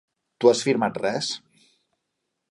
Tu 0.43 0.49
has 0.51 0.63
firmat 0.67 0.97
res? 1.03 1.29